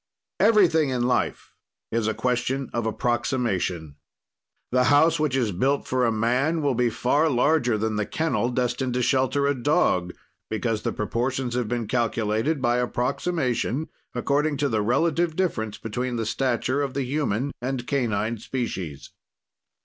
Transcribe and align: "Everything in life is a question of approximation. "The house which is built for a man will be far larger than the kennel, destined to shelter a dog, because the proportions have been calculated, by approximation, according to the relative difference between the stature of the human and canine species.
"Everything 0.39 0.89
in 0.89 1.03
life 1.03 1.53
is 1.91 2.07
a 2.07 2.15
question 2.15 2.71
of 2.73 2.87
approximation. 2.87 3.97
"The 4.71 4.85
house 4.85 5.19
which 5.19 5.35
is 5.35 5.51
built 5.51 5.85
for 5.85 6.05
a 6.07 6.11
man 6.11 6.63
will 6.63 6.73
be 6.73 6.89
far 6.89 7.29
larger 7.29 7.77
than 7.77 7.97
the 7.97 8.07
kennel, 8.07 8.49
destined 8.49 8.95
to 8.95 9.03
shelter 9.03 9.45
a 9.45 9.53
dog, 9.53 10.15
because 10.49 10.81
the 10.81 10.91
proportions 10.91 11.53
have 11.53 11.67
been 11.67 11.85
calculated, 11.85 12.63
by 12.63 12.77
approximation, 12.77 13.89
according 14.15 14.57
to 14.57 14.69
the 14.69 14.81
relative 14.81 15.35
difference 15.35 15.77
between 15.77 16.15
the 16.15 16.25
stature 16.25 16.81
of 16.81 16.95
the 16.95 17.03
human 17.03 17.51
and 17.61 17.85
canine 17.85 18.39
species. 18.39 19.11